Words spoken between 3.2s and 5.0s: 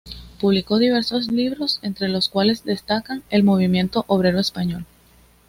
"El movimiento obrero español.